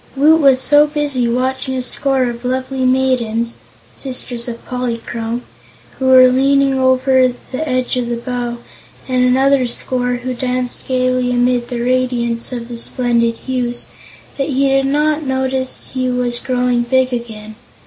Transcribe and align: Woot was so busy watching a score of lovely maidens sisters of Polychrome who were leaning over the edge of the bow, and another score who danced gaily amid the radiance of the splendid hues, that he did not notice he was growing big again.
Woot 0.15 0.41
was 0.41 0.59
so 0.59 0.87
busy 0.87 1.27
watching 1.29 1.75
a 1.75 1.81
score 1.83 2.23
of 2.23 2.43
lovely 2.43 2.85
maidens 2.85 3.57
sisters 3.95 4.47
of 4.47 4.65
Polychrome 4.65 5.43
who 5.99 6.07
were 6.07 6.27
leaning 6.27 6.73
over 6.73 7.35
the 7.51 7.69
edge 7.69 7.95
of 7.97 8.09
the 8.09 8.15
bow, 8.15 8.57
and 9.07 9.23
another 9.23 9.67
score 9.67 10.15
who 10.15 10.33
danced 10.33 10.87
gaily 10.87 11.29
amid 11.29 11.67
the 11.67 11.81
radiance 11.83 12.51
of 12.51 12.67
the 12.67 12.79
splendid 12.79 13.37
hues, 13.45 13.85
that 14.39 14.49
he 14.49 14.69
did 14.69 14.87
not 14.87 15.21
notice 15.21 15.91
he 15.93 16.09
was 16.09 16.39
growing 16.39 16.81
big 16.81 17.13
again. 17.13 17.53